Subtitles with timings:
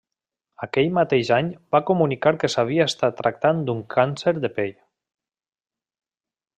[0.67, 4.77] Aquell mateix any va comunicar que s'havia estat tractant d'un càncer de pell.